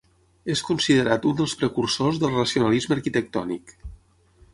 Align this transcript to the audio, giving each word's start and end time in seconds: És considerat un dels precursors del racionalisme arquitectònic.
És 0.51 0.61
considerat 0.69 1.27
un 1.31 1.35
dels 1.41 1.53
precursors 1.59 2.21
del 2.23 2.33
racionalisme 2.39 2.97
arquitectònic. 2.99 3.75